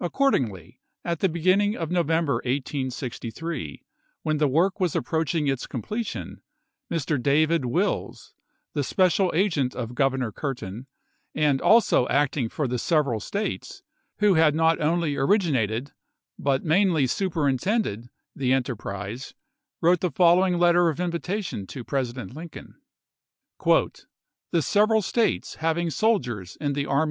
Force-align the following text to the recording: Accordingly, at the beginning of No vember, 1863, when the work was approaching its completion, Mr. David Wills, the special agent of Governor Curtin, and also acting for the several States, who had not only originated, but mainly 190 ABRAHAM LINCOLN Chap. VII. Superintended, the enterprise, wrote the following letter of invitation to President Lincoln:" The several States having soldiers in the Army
Accordingly, 0.00 0.80
at 1.04 1.18
the 1.20 1.28
beginning 1.28 1.76
of 1.76 1.90
No 1.90 2.02
vember, 2.02 2.36
1863, 2.46 3.84
when 4.22 4.38
the 4.38 4.48
work 4.48 4.80
was 4.80 4.96
approaching 4.96 5.46
its 5.46 5.66
completion, 5.66 6.40
Mr. 6.90 7.22
David 7.22 7.66
Wills, 7.66 8.32
the 8.72 8.82
special 8.82 9.30
agent 9.34 9.74
of 9.76 9.94
Governor 9.94 10.32
Curtin, 10.32 10.86
and 11.34 11.60
also 11.60 12.08
acting 12.08 12.48
for 12.48 12.66
the 12.66 12.78
several 12.78 13.20
States, 13.20 13.82
who 14.20 14.36
had 14.36 14.54
not 14.54 14.80
only 14.80 15.16
originated, 15.16 15.92
but 16.38 16.64
mainly 16.64 17.02
190 17.02 17.10
ABRAHAM 17.10 17.10
LINCOLN 17.10 17.10
Chap. 17.10 17.10
VII. 17.10 17.58
Superintended, 17.58 18.10
the 18.34 18.52
enterprise, 18.54 19.34
wrote 19.82 20.00
the 20.00 20.10
following 20.10 20.56
letter 20.58 20.88
of 20.88 20.98
invitation 20.98 21.66
to 21.66 21.84
President 21.84 22.34
Lincoln:" 22.34 22.80
The 23.66 24.62
several 24.62 25.02
States 25.02 25.56
having 25.56 25.90
soldiers 25.90 26.56
in 26.56 26.72
the 26.72 26.86
Army 26.86 27.10